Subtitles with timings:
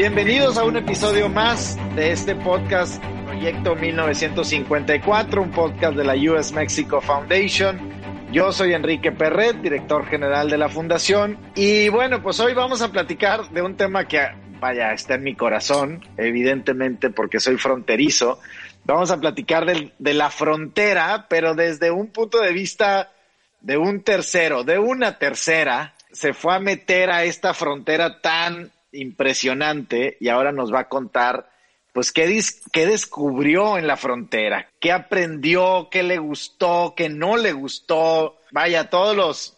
[0.00, 6.52] Bienvenidos a un episodio más de este podcast Proyecto 1954, un podcast de la US
[6.52, 7.78] Mexico Foundation.
[8.32, 11.38] Yo soy Enrique Perret, director general de la fundación.
[11.54, 14.26] Y bueno, pues hoy vamos a platicar de un tema que,
[14.58, 18.38] vaya, está en mi corazón, evidentemente porque soy fronterizo.
[18.86, 23.12] Vamos a platicar de la frontera, pero desde un punto de vista
[23.60, 30.16] de un tercero, de una tercera, se fue a meter a esta frontera tan impresionante
[30.20, 31.50] y ahora nos va a contar
[31.92, 32.40] pues qué,
[32.72, 38.90] qué descubrió en la frontera, qué aprendió, qué le gustó, qué no le gustó, vaya,
[38.90, 39.56] todos los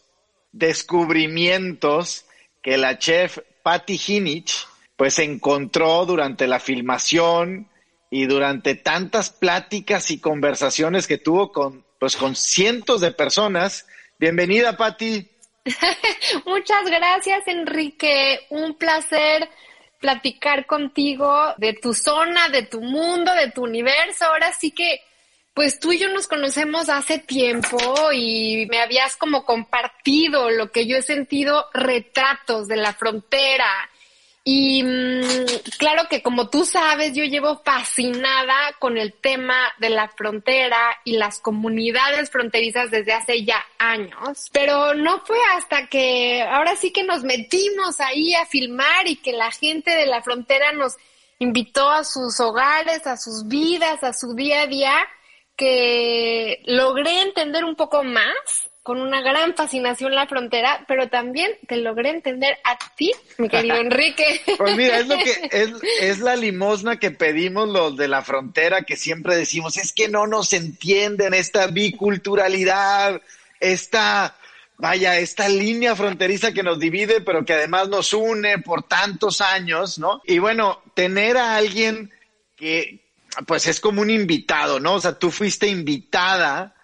[0.52, 2.24] descubrimientos
[2.62, 4.66] que la chef Patty Hinich
[4.96, 7.68] pues encontró durante la filmación
[8.10, 13.86] y durante tantas pláticas y conversaciones que tuvo con pues con cientos de personas.
[14.18, 15.31] Bienvenida Patty.
[16.46, 18.46] Muchas gracias, Enrique.
[18.50, 19.48] Un placer
[20.00, 24.26] platicar contigo de tu zona, de tu mundo, de tu universo.
[24.26, 25.00] Ahora sí que,
[25.54, 27.78] pues tú y yo nos conocemos hace tiempo
[28.12, 33.90] y me habías como compartido lo que yo he sentido, retratos de la frontera,
[34.44, 35.46] y mm,
[35.78, 41.16] claro que como tú sabes, yo llevo fascinada con el tema de la frontera y
[41.16, 47.04] las comunidades fronterizas desde hace ya años, pero no fue hasta que ahora sí que
[47.04, 50.96] nos metimos ahí a filmar y que la gente de la frontera nos
[51.38, 54.94] invitó a sus hogares, a sus vidas, a su día a día,
[55.56, 61.76] que logré entender un poco más con una gran fascinación la frontera, pero también te
[61.76, 64.40] logré entender a ti, mi querido Enrique.
[64.58, 65.70] Pues mira, es lo que es,
[66.00, 70.26] es la limosna que pedimos los de la frontera, que siempre decimos, es que no
[70.26, 73.22] nos entienden esta biculturalidad,
[73.60, 74.36] esta,
[74.78, 80.00] vaya, esta línea fronteriza que nos divide, pero que además nos une por tantos años,
[80.00, 80.22] ¿no?
[80.24, 82.12] Y bueno, tener a alguien
[82.56, 82.98] que,
[83.46, 84.94] pues es como un invitado, ¿no?
[84.94, 86.74] O sea, tú fuiste invitada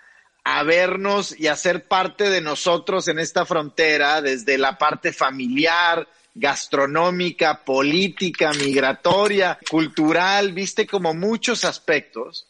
[0.50, 6.09] a vernos y a ser parte de nosotros en esta frontera, desde la parte familiar,
[6.34, 12.47] gastronómica, política, migratoria, cultural, viste como muchos aspectos.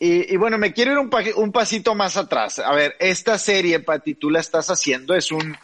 [0.00, 2.58] Y, bueno, me quiero ir un, un, pasito más atrás.
[2.58, 5.56] A ver, esta serie, Pati, tú la estás haciendo, es un,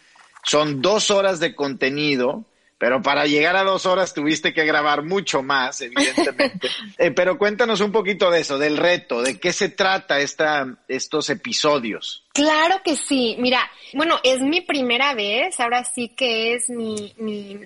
[0.44, 2.44] son dos horas de contenido
[2.84, 6.68] pero para llegar a dos horas tuviste que grabar mucho más, evidentemente.
[6.98, 11.30] Eh, pero cuéntanos un poquito de eso, del reto, de qué se trata esta, estos
[11.30, 12.24] episodios.
[12.34, 13.36] Claro que sí.
[13.38, 17.58] Mira, bueno, es mi primera vez, ahora sí que es mi, mi,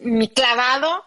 [0.00, 1.04] mi clavado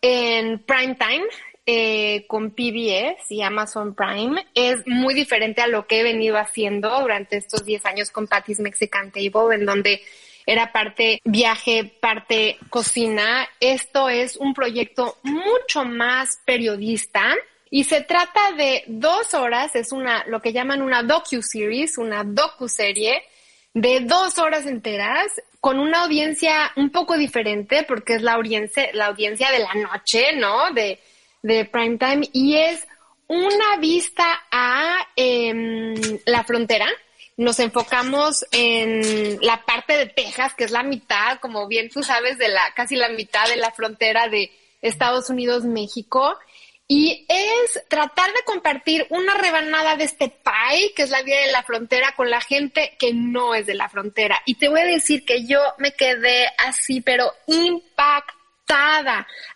[0.00, 1.24] en prime time.
[1.66, 6.98] Eh, con PBS y Amazon Prime es muy diferente a lo que he venido haciendo
[7.00, 10.00] durante estos 10 años con Patty's Mexican Table, en donde
[10.48, 13.46] era parte viaje, parte cocina.
[13.60, 17.34] Esto es un proyecto mucho más periodista.
[17.68, 23.22] Y se trata de dos horas, es una, lo que llaman una docu-series, una docu-serie
[23.74, 25.26] de dos horas enteras
[25.60, 30.32] con una audiencia un poco diferente porque es la audiencia, la audiencia de la noche,
[30.34, 30.72] ¿no?
[30.72, 30.98] De,
[31.42, 32.88] de prime time y es
[33.26, 35.94] una vista a em,
[36.24, 36.86] la frontera,
[37.38, 42.36] nos enfocamos en la parte de Texas, que es la mitad, como bien tú sabes,
[42.36, 44.50] de la, casi la mitad de la frontera de
[44.82, 46.36] Estados Unidos, México.
[46.88, 51.52] Y es tratar de compartir una rebanada de este pie, que es la vida de
[51.52, 54.40] la frontera, con la gente que no es de la frontera.
[54.44, 58.37] Y te voy a decir que yo me quedé así, pero impactada,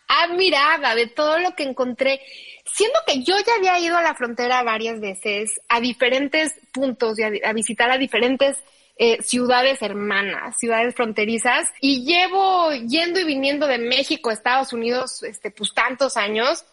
[0.09, 2.21] admirada de todo lo que encontré.
[2.65, 7.23] Siendo que yo ya había ido a la frontera varias veces, a diferentes puntos y
[7.45, 8.57] a, visitar a diferentes
[8.97, 15.23] eh, ciudades hermanas, ciudades fronterizas, y llevo yendo y viniendo de México a Estados Unidos,
[15.23, 16.65] este, pues tantos años,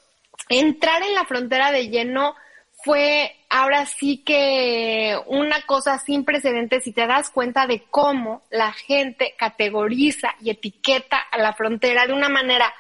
[0.48, 2.36] entrar en la frontera de lleno
[2.84, 8.72] fue ahora sí que una cosa sin precedentes si te das cuenta de cómo la
[8.72, 12.74] gente categoriza y etiqueta a la frontera de una manera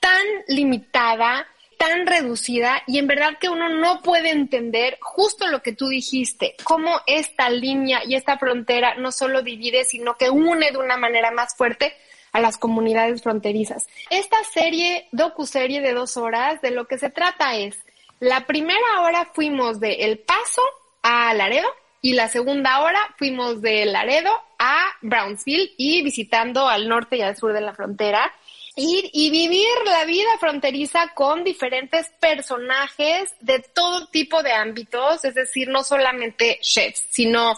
[0.00, 1.46] tan limitada,
[1.78, 6.56] tan reducida y en verdad que uno no puede entender justo lo que tú dijiste,
[6.64, 11.30] cómo esta línea y esta frontera no solo divide, sino que une de una manera
[11.30, 11.92] más fuerte
[12.32, 13.86] a las comunidades fronterizas.
[14.10, 17.78] Esta serie, docu-serie de dos horas, de lo que se trata es
[18.20, 20.62] la primera hora fuimos de El Paso
[21.02, 21.68] a Laredo
[22.00, 27.36] y la segunda hora fuimos de Laredo a Brownsville y visitando al norte y al
[27.36, 28.32] sur de la frontera.
[28.78, 35.68] Y vivir la vida fronteriza con diferentes personajes de todo tipo de ámbitos, es decir,
[35.68, 37.56] no solamente chefs, sino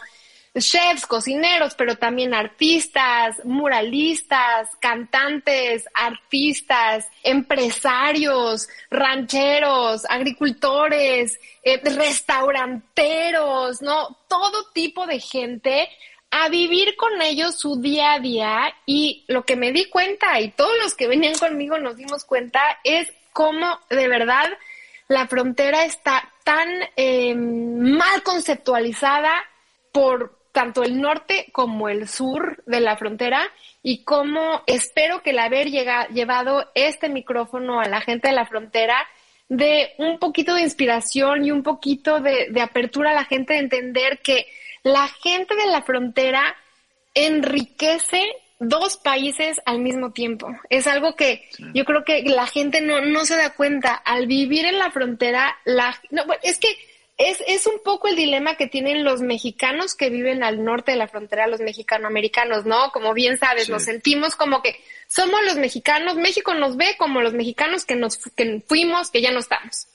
[0.61, 14.19] chefs, cocineros, pero también artistas, muralistas, cantantes, artistas, empresarios, rancheros, agricultores, eh, restauranteros, ¿no?
[14.29, 15.89] Todo tipo de gente
[16.31, 20.51] a vivir con ellos su día a día y lo que me di cuenta y
[20.51, 24.51] todos los que venían conmigo nos dimos cuenta es cómo de verdad
[25.09, 29.33] la frontera está tan eh, mal conceptualizada
[29.91, 33.49] por tanto el norte como el sur de la frontera
[33.81, 39.07] y cómo espero que el haber llevado este micrófono a la gente de la frontera
[39.49, 44.19] de un poquito de inspiración y un poquito de, apertura a la gente de entender
[44.19, 44.49] que
[44.83, 46.57] la gente de la frontera
[47.15, 48.21] enriquece
[48.59, 50.49] dos países al mismo tiempo.
[50.71, 53.95] Es algo que yo creo que la gente no, no se da cuenta.
[53.95, 56.77] Al vivir en la frontera, la, no, es que
[57.19, 60.97] es, es un poco el dilema que tienen los mexicanos que viven al norte de
[60.97, 62.93] la frontera, los mexicanoamericanos, ¿no?
[62.93, 67.35] Como bien sabes, nos sentimos como que somos los mexicanos, México nos ve como los
[67.35, 69.89] mexicanos que nos que fuimos, que ya no estamos.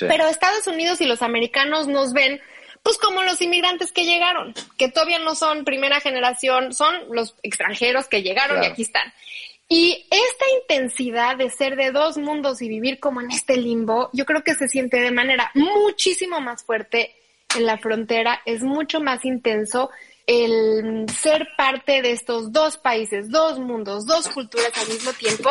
[0.00, 2.40] Pero Estados Unidos y los americanos nos ven
[2.82, 8.08] pues como los inmigrantes que llegaron, que todavía no son primera generación, son los extranjeros
[8.08, 9.12] que llegaron y aquí están.
[9.68, 14.26] Y esta intensidad de ser de dos mundos y vivir como en este limbo, yo
[14.26, 17.14] creo que se siente de manera muchísimo más fuerte
[17.56, 19.90] en la frontera, es mucho más intenso
[20.26, 25.50] el ser parte de estos dos países, dos mundos, dos culturas al mismo tiempo,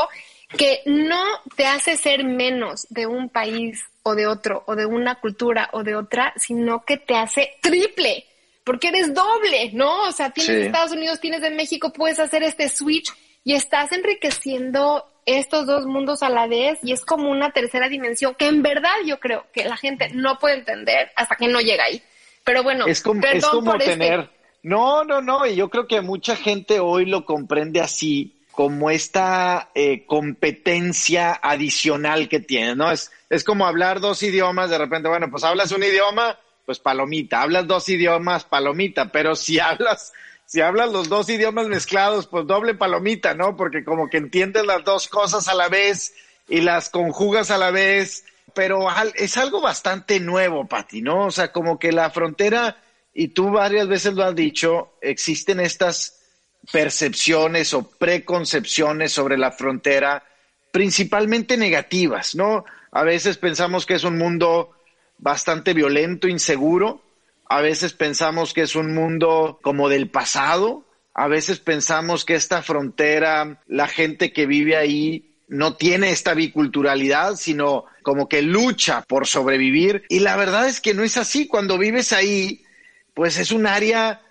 [0.58, 1.24] que no
[1.56, 5.84] te hace ser menos de un país o de otro, o de una cultura o
[5.84, 8.26] de otra, sino que te hace triple,
[8.64, 10.04] porque eres doble, ¿no?
[10.04, 13.12] O sea, tienes de Estados Unidos, tienes de México, puedes hacer este switch
[13.44, 18.36] y estás enriqueciendo estos dos mundos a la vez y es como una tercera dimensión
[18.36, 21.86] que en verdad yo creo que la gente no puede entender hasta que no llega
[21.86, 22.02] ahí.
[22.44, 24.30] Pero bueno, es como, es como este tener...
[24.64, 29.70] No, no, no, y yo creo que mucha gente hoy lo comprende así, como esta
[29.74, 32.92] eh, competencia adicional que tiene, ¿no?
[32.92, 37.42] Es, es como hablar dos idiomas, de repente, bueno, pues hablas un idioma, pues palomita,
[37.42, 40.14] hablas dos idiomas, palomita, pero si hablas
[40.52, 43.56] si hablas los dos idiomas mezclados, pues doble palomita, ¿no?
[43.56, 46.14] Porque como que entiendes las dos cosas a la vez
[46.50, 51.28] y las conjugas a la vez, pero es algo bastante nuevo, Pati, ¿no?
[51.28, 52.84] O sea, como que la frontera,
[53.14, 56.20] y tú varias veces lo has dicho, existen estas
[56.70, 60.22] percepciones o preconcepciones sobre la frontera,
[60.74, 62.66] principalmente negativas, ¿no?
[62.92, 64.72] A veces pensamos que es un mundo
[65.18, 67.02] bastante violento, inseguro,
[67.52, 72.62] a veces pensamos que es un mundo como del pasado, a veces pensamos que esta
[72.62, 79.28] frontera, la gente que vive ahí no tiene esta biculturalidad, sino como que lucha por
[79.28, 80.06] sobrevivir.
[80.08, 81.46] Y la verdad es que no es así.
[81.46, 82.64] Cuando vives ahí,
[83.14, 84.22] pues es un área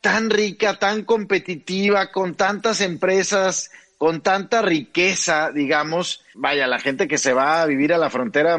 [0.00, 3.70] tan rica, tan competitiva, con tantas empresas
[4.00, 8.58] con tanta riqueza, digamos, vaya, la gente que se va a vivir a la frontera,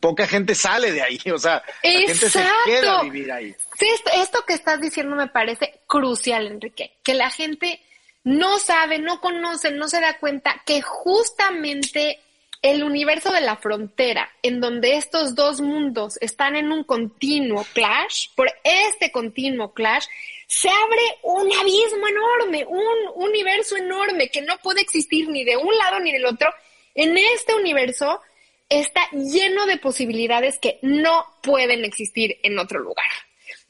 [0.00, 3.54] poca gente sale de ahí, o sea, la gente se queda a vivir ahí.
[3.78, 7.82] Sí, esto, que estás diciendo me parece crucial, Enrique, que la gente
[8.24, 12.20] no sabe, no conoce, no se da cuenta que justamente
[12.62, 18.28] el universo de la frontera, en donde estos dos mundos están en un continuo clash,
[18.34, 20.06] por este continuo clash,
[20.52, 25.74] se abre un abismo enorme, un universo enorme que no puede existir ni de un
[25.78, 26.52] lado ni del otro.
[26.94, 28.20] En este universo
[28.68, 33.06] está lleno de posibilidades que no pueden existir en otro lugar.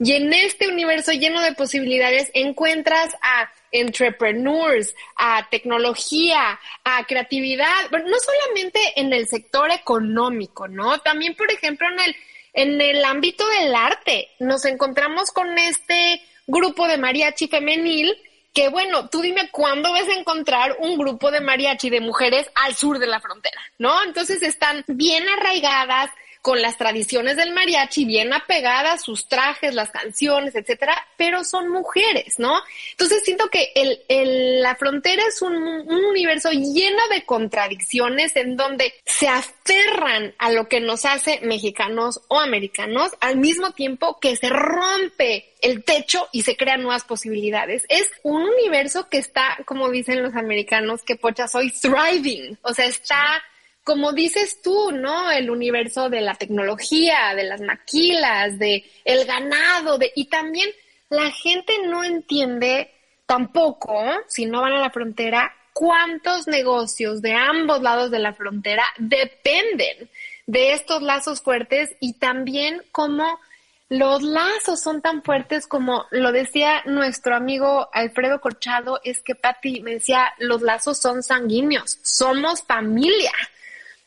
[0.01, 8.17] Y en este universo lleno de posibilidades encuentras a entrepreneurs, a tecnología, a creatividad, no
[8.19, 10.99] solamente en el sector económico, ¿no?
[10.99, 12.17] También, por ejemplo, en el,
[12.55, 14.31] en el ámbito del arte.
[14.41, 18.17] Nos encontramos con este grupo de mariachi femenil
[18.53, 22.75] que bueno, tú dime cuándo ves a encontrar un grupo de mariachi de mujeres al
[22.75, 24.03] sur de la frontera, ¿no?
[24.05, 26.11] Entonces están bien arraigadas,
[26.43, 32.41] con las tradiciones del mariachi bien apegadas, sus trajes, las canciones, etcétera, pero son mujeres,
[32.41, 32.61] ¿no?
[32.91, 38.93] Entonces siento que el, la frontera es un, un, universo lleno de contradicciones en donde
[39.07, 44.49] se aferran a lo que nos hace mexicanos o americanos al mismo tiempo que se
[44.49, 47.87] rompe el techo y se crean nuevas posibilidades.
[47.89, 52.87] Es un universo que está, como dicen los americanos, que pocha soy thriving, o sea,
[52.87, 53.43] está
[53.85, 55.31] como dices tú, ¿no?
[55.31, 60.71] El universo de la tecnología, de las maquilas, de el ganado, de, y también
[61.09, 62.93] la gente no entiende
[63.27, 68.85] tampoco, si no van a la frontera, cuántos negocios de ambos lados de la frontera
[68.99, 70.11] dependen
[70.47, 73.41] de estos lazos fuertes y también cómo
[73.89, 79.81] los lazos son tan fuertes como lo decía nuestro amigo Alfredo Corchado, es que Patti
[79.81, 83.33] me decía, los lazos son sanguíneos, somos familia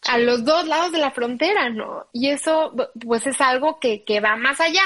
[0.08, 2.08] a los dos lados de la frontera, ¿no?
[2.14, 2.74] Y eso,
[3.06, 4.84] pues es algo que, que va más allá.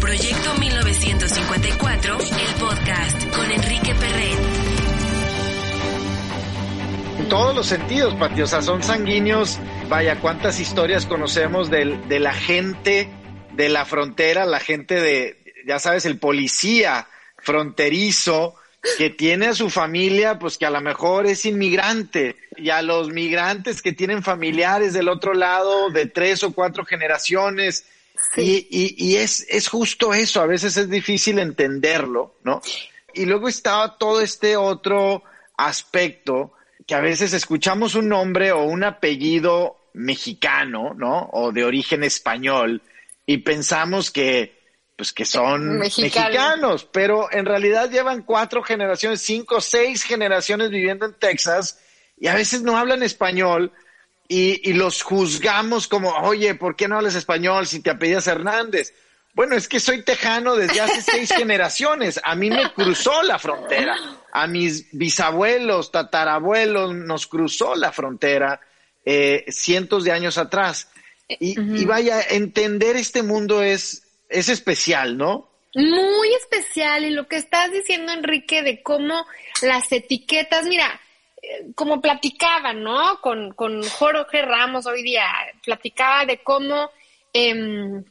[0.00, 4.38] Proyecto 1954, el podcast con Enrique Perret.
[7.18, 9.58] En todos los sentidos, Pati, o sea, son sanguíneos.
[9.88, 13.08] Vaya, cuántas historias conocemos de, de la gente
[13.54, 18.54] de la frontera, la gente de, ya sabes, el policía fronterizo,
[18.96, 23.10] que tiene a su familia, pues que a lo mejor es inmigrante, y a los
[23.10, 27.86] migrantes que tienen familiares del otro lado de tres o cuatro generaciones.
[28.36, 32.60] Y, y, y, es, es justo eso, a veces es difícil entenderlo, ¿no?
[33.14, 35.22] Y luego está todo este otro
[35.56, 36.52] aspecto
[36.86, 41.28] que a veces escuchamos un nombre o un apellido mexicano, ¿no?
[41.32, 42.82] O de origen español
[43.24, 44.57] y pensamos que
[44.98, 51.14] pues que son mexicanos, pero en realidad llevan cuatro generaciones, cinco, seis generaciones viviendo en
[51.14, 51.78] Texas
[52.18, 53.70] y a veces no hablan español
[54.26, 58.92] y, y los juzgamos como, oye, ¿por qué no hablas español si te apellidas Hernández?
[59.34, 62.20] Bueno, es que soy tejano desde hace seis generaciones.
[62.24, 63.94] A mí me cruzó la frontera.
[64.32, 68.60] A mis bisabuelos, tatarabuelos, nos cruzó la frontera
[69.04, 70.88] eh, cientos de años atrás.
[71.28, 75.48] Y, y vaya, entender este mundo es, es especial, ¿no?
[75.74, 77.04] Muy especial.
[77.04, 79.26] Y lo que estás diciendo, Enrique, de cómo
[79.62, 81.00] las etiquetas, mira,
[81.42, 83.20] eh, como platicaba, ¿no?
[83.20, 85.26] Con, con Jorge Ramos hoy día,
[85.64, 86.90] platicaba de cómo
[87.32, 88.02] eh,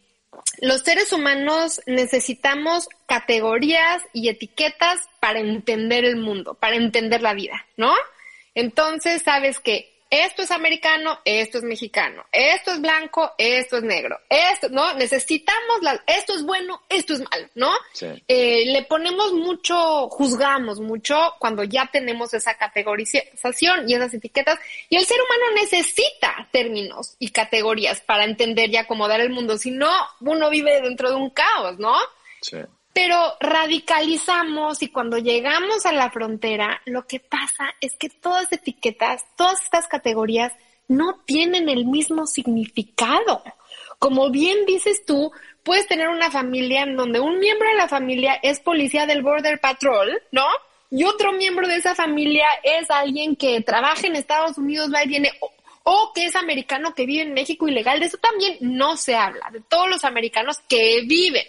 [0.61, 7.65] los seres humanos necesitamos categorías y etiquetas para entender el mundo, para entender la vida,
[7.75, 7.93] ¿no?
[8.55, 14.19] Entonces, sabes que esto es americano, esto es mexicano, esto es blanco, esto es negro,
[14.29, 14.93] esto, ¿no?
[14.93, 17.71] Necesitamos, la, esto es bueno, esto es malo, ¿no?
[18.27, 24.59] Eh, le ponemos mucho, juzgamos mucho cuando ya tenemos esa categorización y esas etiquetas,
[24.89, 29.71] y el ser humano necesita términos y categorías para entender y acomodar el mundo, si
[29.71, 31.95] no, uno vive dentro de un caos, ¿no?
[32.41, 32.57] Sí
[32.97, 39.23] pero radicalizamos y cuando llegamos a la frontera, lo que pasa es que todas etiquetas,
[39.35, 40.51] todas estas categorías
[40.87, 43.43] no tienen el mismo significado.
[43.99, 48.39] Como bien dices tú, puedes tener una familia en donde un miembro de la familia
[48.41, 50.47] es policía del Border Patrol, ¿no?
[50.89, 55.07] Y otro miembro de esa familia es alguien que trabaja en Estados Unidos, va y
[55.07, 55.31] viene,
[55.83, 57.99] o que es americano que vive en México ilegal.
[57.99, 61.45] De eso también no se habla, de todos los americanos que viven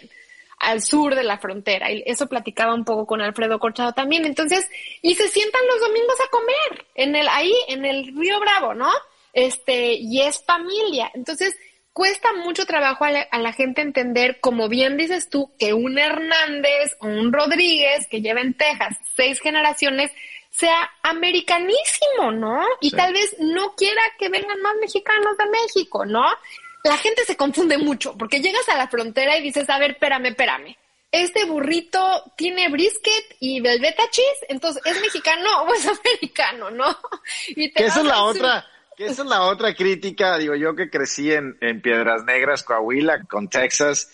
[0.59, 1.91] al sur de la frontera.
[1.91, 4.25] Y eso platicaba un poco con Alfredo Corchado también.
[4.25, 4.69] Entonces,
[5.01, 8.91] y se sientan los domingos a comer en el, ahí, en el Río Bravo, ¿no?
[9.33, 11.11] Este, y es familia.
[11.13, 11.55] Entonces,
[11.93, 15.97] cuesta mucho trabajo a la, a la, gente entender, como bien dices tú, que un
[15.97, 20.11] Hernández o un Rodríguez que lleva en Texas seis generaciones
[20.49, 22.65] sea americanísimo, ¿no?
[22.81, 22.95] Y sí.
[22.95, 26.25] tal vez no quiera que vengan más mexicanos de México, ¿no?
[26.83, 30.27] La gente se confunde mucho porque llegas a la frontera y dices, a ver, espérame,
[30.27, 30.75] espérame.
[31.11, 31.99] Este burrito
[32.37, 36.95] tiene brisket y velveta cheese, entonces ¿es mexicano o es americano, no?
[37.47, 40.89] Y te esa es la otra, que esa es la otra crítica, digo yo que
[40.89, 44.11] crecí en, en Piedras Negras, Coahuila, con Texas,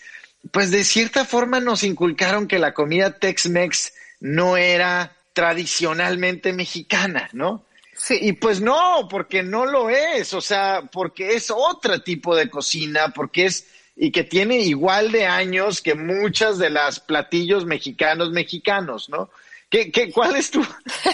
[0.50, 7.66] pues de cierta forma nos inculcaron que la comida Tex-Mex no era tradicionalmente mexicana, ¿no?
[7.96, 8.18] Sí.
[8.20, 13.08] Y pues no, porque no lo es, o sea, porque es otro tipo de cocina,
[13.14, 19.08] porque es y que tiene igual de años que muchas de las platillos mexicanos mexicanos,
[19.08, 19.30] ¿no?
[19.68, 20.64] ¿Qué, qué, cuál es tu,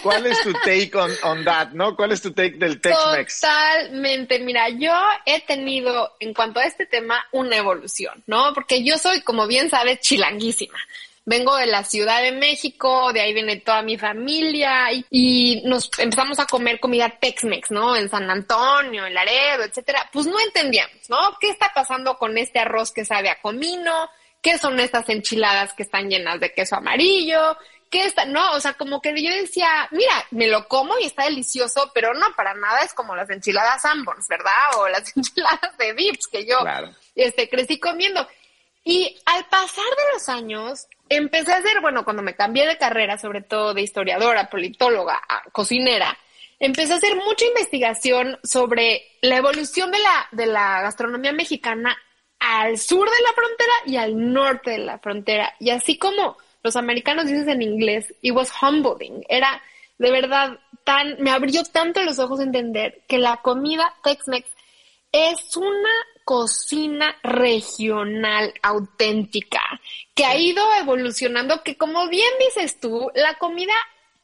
[0.03, 1.97] cuál es tu take on, on that, no?
[1.97, 3.41] ¿Cuál es tu take del Tex-Mex?
[3.41, 4.39] Totalmente.
[4.41, 4.93] Mira, yo
[5.25, 8.53] he tenido, en cuanto a este tema, una evolución, ¿no?
[8.53, 10.79] Porque yo soy, como bien sabes, chilanguísima.
[11.25, 16.39] Vengo de la Ciudad de México, de ahí viene toda mi familia y, nos empezamos
[16.39, 17.97] a comer comida Tex-Mex, ¿no?
[17.97, 20.09] En San Antonio, en Laredo, etcétera.
[20.13, 21.37] Pues no entendíamos, ¿no?
[21.41, 24.11] ¿Qué está pasando con este arroz que sabe a comino?
[24.41, 27.57] ¿Qué son estas enchiladas que están llenas de queso amarillo?
[27.89, 28.25] ¿Qué está?
[28.25, 32.15] No, o sea, como que yo decía, mira, me lo como y está delicioso, pero
[32.15, 34.79] no, para nada es como las enchiladas Sanborns, ¿verdad?
[34.79, 36.57] O las enchiladas de Vips que yo
[37.15, 38.27] este, crecí comiendo.
[38.85, 43.19] Y al pasar de los años, empecé a hacer, bueno, cuando me cambié de carrera,
[43.19, 45.21] sobre todo de historiadora, politóloga,
[45.53, 46.17] cocinera,
[46.59, 51.97] empecé a hacer mucha investigación sobre la evolución de la, de la gastronomía mexicana
[52.39, 55.55] al sur de la frontera y al norte de la frontera.
[55.59, 59.25] Y así como los americanos dicen en inglés, it was humbling.
[59.29, 59.63] Era
[59.99, 64.49] de verdad tan, me abrió tanto los ojos a entender que la comida Tex-Mex
[65.13, 65.91] es una
[66.25, 69.63] cocina regional auténtica
[70.15, 73.73] que ha ido evolucionando, que como bien dices tú, la comida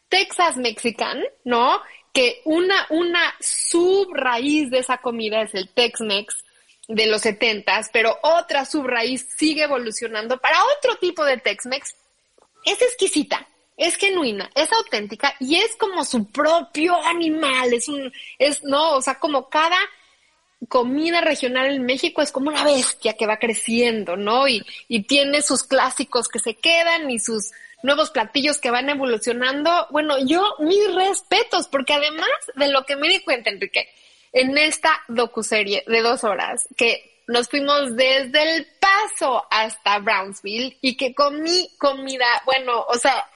[0.09, 1.81] Texas Mexican, ¿no?
[2.13, 6.45] Que una, una subraíz de esa comida es el Tex-Mex
[6.89, 11.95] de los setentas, pero otra subraíz sigue evolucionando para otro tipo de Tex-Mex.
[12.65, 18.65] Es exquisita, es genuina, es auténtica y es como su propio animal, es un, es,
[18.65, 19.79] no, o sea, como cada
[20.67, 24.49] comida regional en México es como una bestia que va creciendo, ¿no?
[24.49, 29.87] Y, y tiene sus clásicos que se quedan y sus nuevos platillos que van evolucionando.
[29.91, 33.89] Bueno, yo mis respetos, porque además de lo que me di cuenta, Enrique,
[34.33, 40.97] en esta docuserie de dos horas, que nos fuimos desde el paso hasta Brownsville y
[40.97, 43.29] que comí comida, bueno, o sea,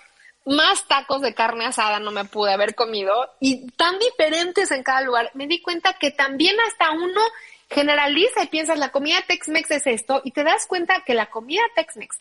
[0.45, 5.03] más tacos de carne asada no me pude haber comido y tan diferentes en cada
[5.03, 5.31] lugar.
[5.35, 7.21] Me di cuenta que también hasta uno
[7.71, 11.63] generaliza y piensas la comida Tex-Mex es esto y te das cuenta que la comida
[11.75, 12.19] Tex-Mex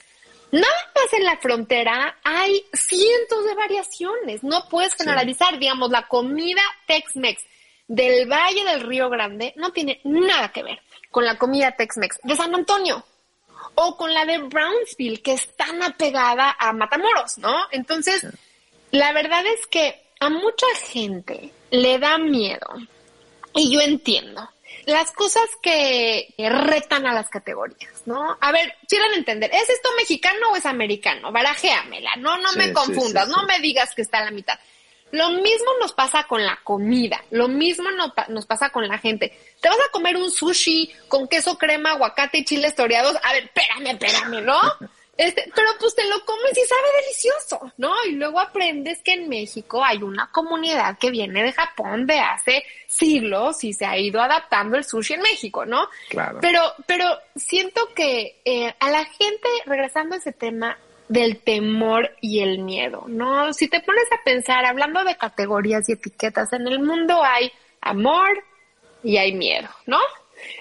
[0.51, 4.43] nada más en la frontera hay cientos de variaciones.
[4.43, 7.43] No puedes generalizar, digamos, la comida Tex-Mex
[7.87, 12.35] del Valle del Río Grande no tiene nada que ver con la comida Tex-Mex de
[12.35, 13.03] San Antonio
[13.75, 17.55] o con la de Brownsville, que es tan apegada a Matamoros, ¿no?
[17.71, 18.25] Entonces,
[18.91, 22.67] la verdad es que a mucha gente le da miedo,
[23.53, 24.49] y yo entiendo,
[24.85, 28.37] las cosas que retan a las categorías, ¿no?
[28.39, 31.31] A ver, quieren entender, ¿es esto mexicano o es americano?
[31.31, 34.59] Barajéamela, no, no me confundas, no me digas que está a la mitad.
[35.11, 37.89] Lo mismo nos pasa con la comida, lo mismo
[38.29, 39.37] nos pasa con la gente.
[39.59, 43.15] Te vas a comer un sushi con queso, crema, aguacate y chiles toreados.
[43.23, 44.59] A ver, espérame, espérame, ¿no?
[45.17, 47.93] Este, pero pues te lo comes y sabe delicioso, ¿no?
[48.05, 52.63] Y luego aprendes que en México hay una comunidad que viene de Japón de hace
[52.87, 55.89] siglos y se ha ido adaptando el sushi en México, ¿no?
[56.09, 56.39] Claro.
[56.41, 60.75] Pero, pero siento que eh, a la gente, regresando a ese tema,
[61.11, 63.51] del temor y el miedo, ¿no?
[63.51, 68.41] Si te pones a pensar, hablando de categorías y etiquetas, en el mundo hay amor
[69.03, 69.99] y hay miedo, ¿no?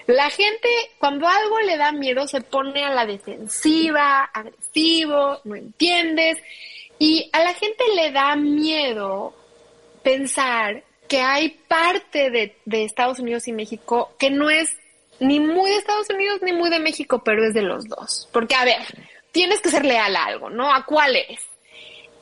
[0.07, 0.67] La gente,
[0.99, 6.37] cuando algo le da miedo, se pone a la defensiva, agresivo, no entiendes.
[6.99, 9.33] Y a la gente le da miedo
[10.03, 14.75] pensar que hay parte de, Estados Unidos y México que no es
[15.21, 18.27] ni muy de Estados Unidos ni muy de México, pero es de los dos.
[18.33, 18.81] Porque, a ver,
[19.31, 20.73] tienes que ser leal a algo, ¿no?
[20.73, 21.41] ¿A cuál es?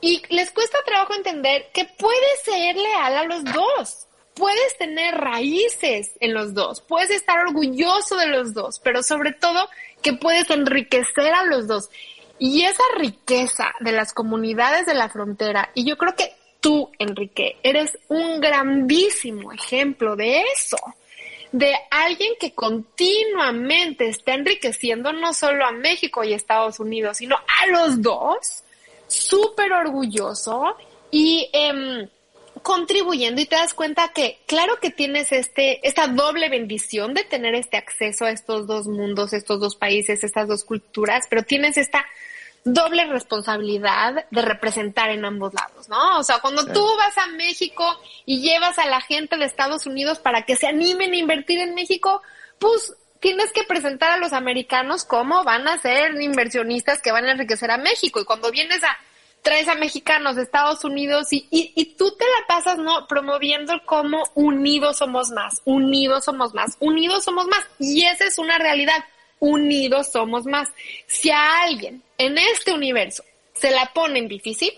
[0.00, 4.06] Y les cuesta trabajo entender que puedes ser leal a los dos.
[4.34, 9.68] Puedes tener raíces en los dos, puedes estar orgulloso de los dos, pero sobre todo
[10.02, 11.90] que puedes enriquecer a los dos.
[12.38, 17.58] Y esa riqueza de las comunidades de la frontera, y yo creo que tú, Enrique,
[17.62, 20.78] eres un grandísimo ejemplo de eso
[21.52, 27.66] de alguien que continuamente está enriqueciendo no solo a México y Estados Unidos, sino a
[27.66, 28.64] los dos,
[29.08, 30.76] súper orgulloso
[31.10, 32.08] y em,
[32.62, 33.40] contribuyendo.
[33.40, 37.76] Y te das cuenta que claro que tienes este, esta doble bendición de tener este
[37.76, 42.04] acceso a estos dos mundos, estos dos países, estas dos culturas, pero tienes esta
[42.64, 46.18] doble responsabilidad de representar en ambos lados, ¿no?
[46.18, 47.84] O sea, cuando tú vas a México
[48.26, 51.74] y llevas a la gente de Estados Unidos para que se animen a invertir en
[51.74, 52.22] México,
[52.58, 57.32] pues tienes que presentar a los americanos cómo van a ser inversionistas que van a
[57.32, 58.20] enriquecer a México.
[58.20, 58.98] Y cuando vienes a,
[59.42, 63.06] traes a mexicanos de Estados Unidos y, y, y tú te la pasas, ¿no?
[63.06, 67.62] Promoviendo cómo unidos somos más, unidos somos más, unidos somos más.
[67.78, 69.02] Y esa es una realidad
[69.40, 70.68] unidos somos más.
[71.06, 74.70] Si a alguien en este universo se la ponen difícil,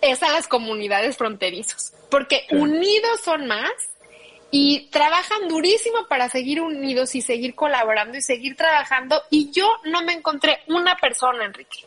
[0.00, 3.70] es a las comunidades fronterizos, porque unidos son más
[4.50, 9.22] y trabajan durísimo para seguir unidos y seguir colaborando y seguir trabajando.
[9.28, 11.84] Y yo no me encontré una persona, Enrique,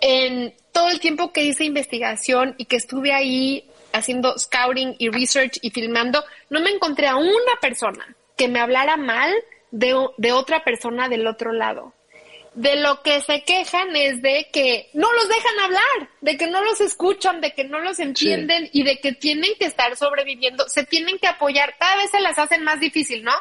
[0.00, 5.58] en todo el tiempo que hice investigación y que estuve ahí haciendo scouting y research
[5.60, 9.34] y filmando, no me encontré a una persona que me hablara mal
[9.72, 11.94] de, de otra persona del otro lado
[12.58, 16.60] de lo que se quejan es de que no los dejan hablar, de que no
[16.64, 20.84] los escuchan, de que no los entienden y de que tienen que estar sobreviviendo, se
[20.84, 23.32] tienen que apoyar, cada vez se las hacen más difícil, ¿no?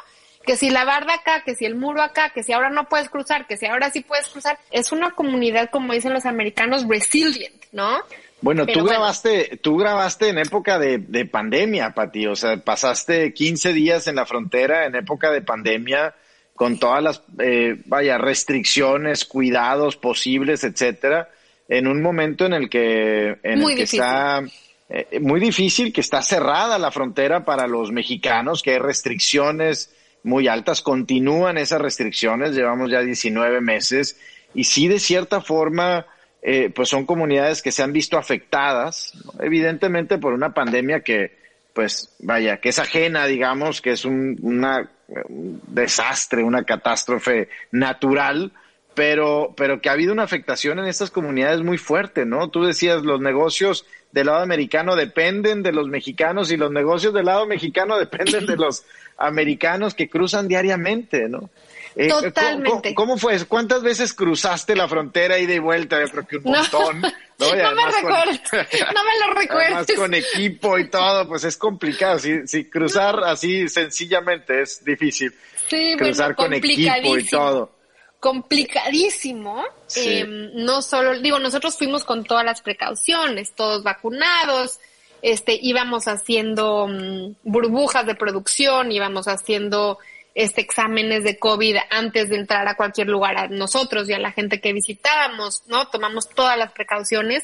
[0.45, 3.09] Que si la barda acá, que si el muro acá, que si ahora no puedes
[3.09, 7.65] cruzar, que si ahora sí puedes cruzar, es una comunidad, como dicen los americanos, resilient,
[7.71, 7.97] ¿no?
[8.41, 13.73] Bueno, tú grabaste, tú grabaste en época de, de pandemia, Pati, o sea, pasaste 15
[13.73, 16.13] días en la frontera en época de pandemia
[16.57, 21.29] con todas las, eh, vaya, restricciones, cuidados posibles, etcétera,
[21.69, 24.41] en un momento en el que, en el que está
[24.89, 29.93] eh, muy difícil, que está cerrada la frontera para los mexicanos, que hay restricciones
[30.23, 34.19] muy altas, continúan esas restricciones, llevamos ya 19 meses,
[34.55, 36.07] y sí, de cierta forma,
[36.41, 41.36] eh, pues son comunidades que se han visto afectadas, evidentemente por una pandemia que,
[41.77, 44.89] pues, vaya, que es ajena, digamos, que es un, una
[45.29, 48.51] un desastre, una catástrofe natural,
[48.95, 52.49] pero, pero que ha habido una afectación en estas comunidades muy fuerte, ¿no?
[52.49, 57.25] Tú decías, los negocios del lado americano dependen de los mexicanos y los negocios del
[57.25, 58.83] lado mexicano dependen de los
[59.19, 61.51] americanos que cruzan diariamente, ¿no?
[61.97, 62.93] Eh, Totalmente.
[62.93, 63.43] ¿cómo, fue?
[63.45, 65.99] ¿Cuántas veces cruzaste la frontera ida y vuelta?
[65.99, 67.01] Yo creo que un montón.
[67.01, 68.31] No, no me recuerdo.
[68.51, 69.95] no me lo recuerdo.
[69.95, 72.19] con equipo y todo, pues es complicado.
[72.19, 75.33] Si, si cruzar así sencillamente es difícil.
[75.67, 77.77] Sí, cruzar con equipo y todo
[78.19, 79.63] complicadísimo.
[79.95, 84.79] Em, no solo, digo, nosotros fuimos con todas las precauciones, todos vacunados,
[85.21, 89.99] este, íbamos haciendo mm, burbujas de producción, íbamos haciendo
[90.37, 94.31] este, exámenes de COVID antes de entrar a cualquier lugar a nosotros y a la
[94.31, 95.87] gente que visitábamos, ¿no?
[95.87, 97.43] Tomamos todas las precauciones,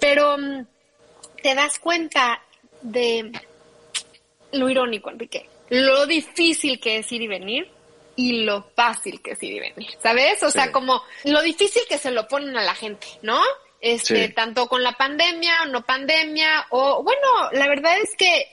[0.00, 0.66] pero mm,
[1.44, 2.42] te das cuenta
[2.82, 3.30] de
[4.50, 7.70] lo irónico, Enrique, lo difícil que es ir y venir
[8.16, 10.42] y lo fácil que es ir y venir, ¿sabes?
[10.42, 13.40] O sea, como lo difícil que se lo ponen a la gente, ¿no?
[13.80, 18.48] Este, tanto con la pandemia o no pandemia, o bueno, la verdad es que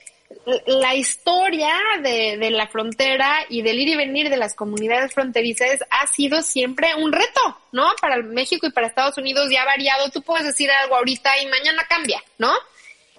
[0.68, 5.80] la historia de, de, la frontera y del ir y venir de las comunidades fronterizas
[5.90, 7.90] ha sido siempre un reto, ¿no?
[8.00, 10.10] Para México y para Estados Unidos ya ha variado.
[10.12, 12.54] Tú puedes decir algo ahorita y mañana cambia, ¿no?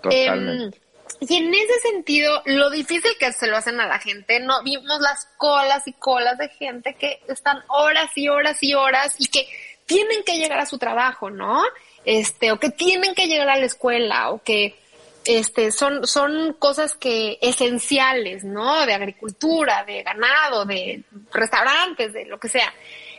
[0.02, 0.76] Totalmente.
[0.76, 0.86] Em,
[1.20, 5.00] y en ese sentido, lo difícil que se lo hacen a la gente, no vimos
[5.00, 9.48] las colas y colas de gente que están horas y horas y horas y que
[9.86, 11.62] tienen que llegar a su trabajo, ¿no?
[12.04, 14.76] Este, o que tienen que llegar a la escuela, o que
[15.26, 18.86] este, son, son cosas que esenciales, ¿no?
[18.86, 22.72] De agricultura, de ganado, de restaurantes, de lo que sea.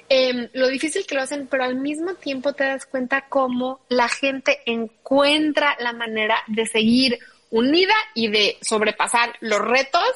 [0.10, 4.08] Em, lo difícil que lo hacen, pero al mismo tiempo te das cuenta cómo la
[4.08, 10.10] gente encuentra la manera de seguir unida y de sobrepasar los retos,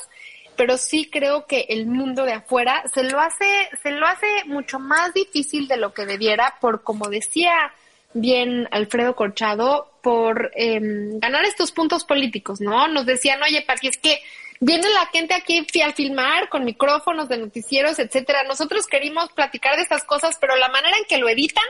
[0.55, 4.79] pero sí creo que el mundo de afuera se lo hace, se lo hace mucho
[4.79, 7.73] más difícil de lo que debiera, por como decía
[8.13, 12.87] bien Alfredo Corchado por em, ganar estos puntos políticos, ¿no?
[12.87, 14.19] Nos decían, oye, Pati, es que
[14.59, 18.43] viene la gente aquí a filmar con micrófonos de noticieros, etcétera.
[18.43, 21.65] Nosotros queríamos platicar de estas cosas, pero la manera en que lo editan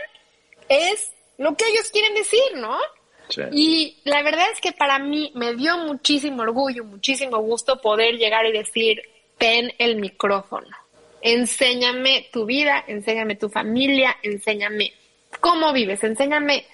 [0.69, 2.77] es lo que ellos quieren decir, ¿no?
[3.29, 3.41] Sí.
[3.51, 8.45] Y la verdad es que para mí me dio muchísimo orgullo, muchísimo gusto poder llegar
[8.45, 9.01] y decir,
[9.37, 10.67] ten el micrófono,
[11.21, 14.93] enséñame tu vida, enséñame tu familia, enséñame
[15.39, 16.65] cómo vives, enséñame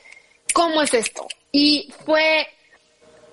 [0.52, 1.28] cómo es esto.
[1.52, 2.48] Y fue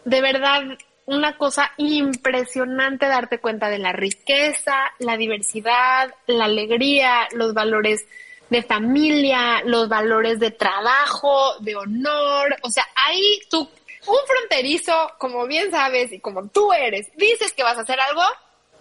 [0.05, 0.63] de verdad
[1.07, 8.07] una cosa impresionante darte cuenta de la riqueza, la diversidad, la alegría, los valores
[8.49, 12.57] de familia, los valores de trabajo, de honor.
[12.63, 13.69] O sea, ahí tú,
[14.07, 18.23] un fronterizo, como bien sabes y como tú eres, dices que vas a hacer algo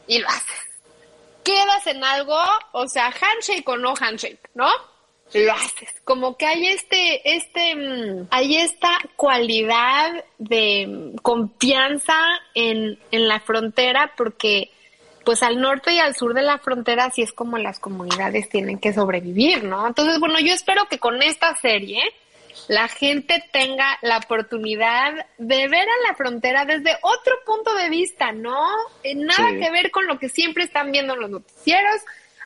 [0.08, 0.60] y lo haces.
[1.44, 2.40] Quedas en algo,
[2.72, 4.70] o sea, handshake o no handshake, ¿no?
[5.34, 5.90] Lo haces.
[6.04, 12.18] Como que hay este, este, mm, hay esta cualidad de confianza
[12.54, 14.70] en, en la frontera porque
[15.24, 18.78] pues al norte y al sur de la frontera así es como las comunidades tienen
[18.78, 19.88] que sobrevivir, ¿no?
[19.88, 22.02] Entonces, bueno, yo espero que con esta serie
[22.68, 28.32] la gente tenga la oportunidad de ver a la frontera desde otro punto de vista,
[28.32, 28.68] ¿no?
[29.16, 32.02] Nada que ver con lo que siempre están viendo en los noticieros.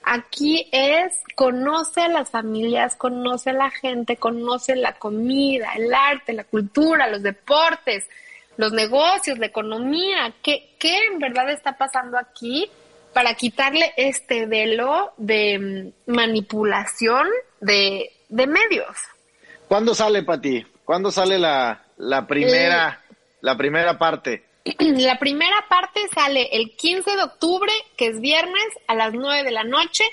[0.10, 6.32] Aquí es conoce a las familias, conoce a la gente, conoce la comida, el arte,
[6.32, 8.08] la cultura, los deportes,
[8.56, 12.72] los negocios, la economía, qué, qué en verdad está pasando aquí
[13.12, 17.28] para quitarle este velo de mm, manipulación
[17.60, 18.96] de, de medios.
[19.68, 20.66] ¿Cuándo sale, Pati?
[20.86, 23.02] ¿Cuándo sale la, la primera,
[23.42, 24.46] la primera parte?
[24.80, 29.52] La primera parte sale el 15 de octubre, que es viernes, a las 9 de
[29.52, 30.04] la noche.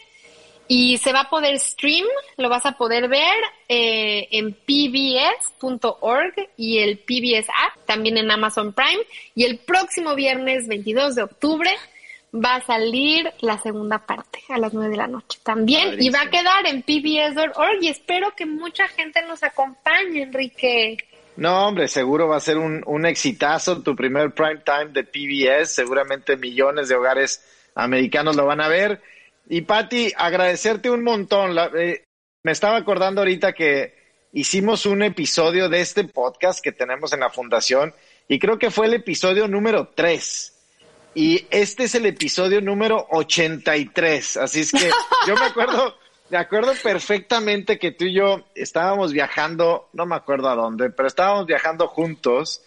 [0.66, 2.06] Y se va a poder stream,
[2.38, 3.34] lo vas a poder ver
[3.68, 9.02] eh, en pbs.org y el PBS app, también en Amazon Prime.
[9.34, 11.70] Y el próximo viernes 22 de octubre
[12.34, 16.02] va a salir la segunda parte a las 9 de la noche también.
[16.02, 20.96] Y va a quedar en pbs.org y espero que mucha gente nos acompañe, Enrique.
[21.36, 25.74] No, hombre, seguro va a ser un, un exitazo tu primer prime time de PBS.
[25.74, 27.44] Seguramente millones de hogares
[27.74, 29.02] americanos lo van a ver.
[29.48, 31.56] Y Patti, agradecerte un montón.
[31.76, 32.04] Eh,
[32.42, 33.94] me estaba acordando ahorita que
[34.32, 37.94] hicimos un episodio de este podcast que tenemos en la fundación
[38.28, 40.52] y creo que fue el episodio número 3.
[41.16, 44.36] Y este es el episodio número 83.
[44.38, 44.90] Así es que
[45.26, 45.96] yo me acuerdo,
[46.30, 51.06] me acuerdo perfectamente que tú y yo estábamos viajando, no me acuerdo a dónde, pero
[51.06, 52.62] estábamos viajando juntos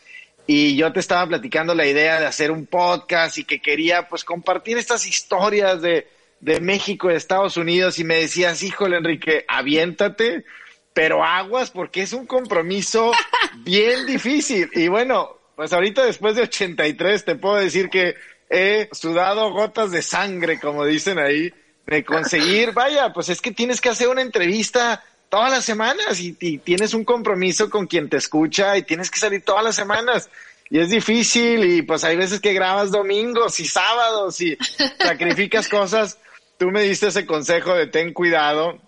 [0.46, 4.24] y yo te estaba platicando la idea de hacer un podcast y que quería pues
[4.24, 6.08] compartir estas historias de,
[6.39, 10.46] de México, de Estados Unidos y me decías, híjole Enrique, aviéntate,
[10.93, 13.12] pero aguas porque es un compromiso
[13.58, 14.70] bien difícil.
[14.74, 18.15] Y bueno, pues ahorita después de 83 te puedo decir que
[18.50, 21.52] he sudado gotas de sangre, como dicen ahí,
[21.88, 26.38] de conseguir, vaya, pues es que tienes que hacer una entrevista todas las semanas y,
[26.39, 30.30] y, tienes un compromiso con quien te escucha y tienes que salir todas las semanas.
[30.69, 34.58] Y es difícil y pues hay veces que grabas domingos y sábados y
[35.00, 36.17] sacrificas cosas
[36.58, 38.80] tú me diste ese consejo de ten cuidado.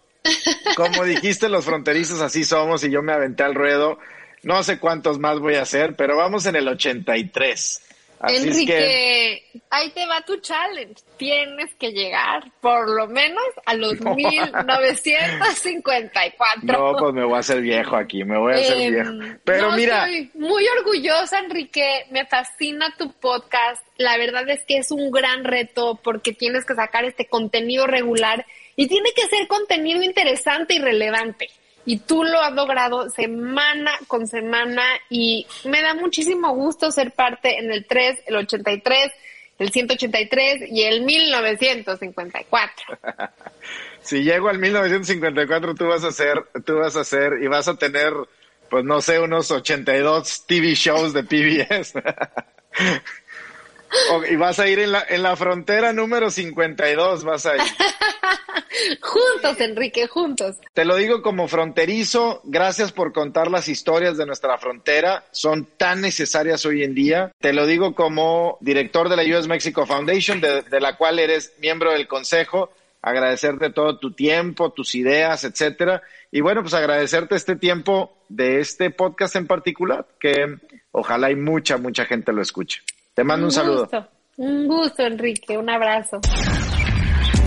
[0.75, 3.99] Como dijiste, los fronterizos así somos y yo me aventé al ruedo.
[4.43, 7.81] No sé cuántos más voy a hacer, pero vamos en el 83.
[8.19, 9.43] Así Enrique, es que...
[9.69, 10.95] ahí te va tu challenge.
[11.17, 14.15] Tienes que llegar por lo menos a los no.
[14.15, 16.61] 1954.
[16.63, 19.11] No, pues me voy a hacer viejo aquí, me voy a hacer eh, viejo.
[19.45, 20.09] Pero no, mira.
[20.09, 22.07] Estoy muy orgullosa, Enrique.
[22.11, 23.81] Me fascina tu podcast.
[23.97, 28.45] La verdad es que es un gran reto porque tienes que sacar este contenido regular
[28.75, 31.49] y tiene que ser contenido interesante y relevante
[31.89, 37.57] y tú lo has logrado semana con semana y me da muchísimo gusto ser parte
[37.57, 39.11] en el 3, el 83,
[39.57, 42.99] el 183 y el 1954.
[44.03, 47.75] si llego al 1954 tú vas a hacer, tú vas a hacer y vas a
[47.75, 48.13] tener
[48.69, 51.95] pues no sé, unos 82 TV shows de PBS.
[54.29, 57.61] y vas a ir en la, en la frontera número 52, vas a ir.
[59.01, 60.57] juntos, Enrique, juntos.
[60.73, 66.01] Te lo digo como fronterizo, gracias por contar las historias de nuestra frontera, son tan
[66.01, 67.31] necesarias hoy en día.
[67.39, 71.53] Te lo digo como director de la US Mexico Foundation, de, de la cual eres
[71.59, 76.01] miembro del consejo, agradecerte todo tu tiempo, tus ideas, etcétera.
[76.31, 80.57] Y bueno, pues agradecerte este tiempo de este podcast en particular, que
[80.91, 82.81] ojalá hay mucha, mucha gente lo escuche.
[83.13, 83.89] Te mando un, un saludo.
[84.37, 85.57] Un gusto, Enrique.
[85.57, 86.21] Un abrazo.